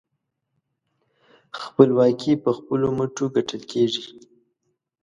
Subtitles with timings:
[1.61, 4.05] خپلواکي په خپلو مټو ګټل کېږي.